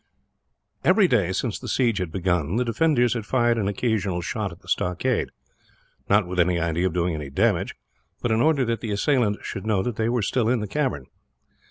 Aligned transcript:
Every 0.83 1.07
day, 1.07 1.31
since 1.31 1.59
the 1.59 1.67
siege 1.67 1.99
had 1.99 2.11
begun, 2.11 2.55
the 2.55 2.65
defenders 2.65 3.13
had 3.13 3.23
fired 3.23 3.59
an 3.59 3.67
occasional 3.67 4.19
shot 4.21 4.51
at 4.51 4.61
the 4.63 4.67
stockade; 4.67 5.29
not 6.09 6.25
with 6.25 6.39
any 6.39 6.59
idea 6.59 6.87
of 6.87 6.93
doing 6.93 7.13
any 7.13 7.29
damage, 7.29 7.75
but 8.19 8.31
in 8.31 8.41
order 8.41 8.65
that 8.65 8.81
the 8.81 8.89
assailants 8.89 9.45
should 9.45 9.67
know 9.67 9.83
that 9.83 9.97
they 9.97 10.09
were 10.09 10.23
still 10.23 10.49
in 10.49 10.59
the 10.59 10.67
cavern. 10.67 11.05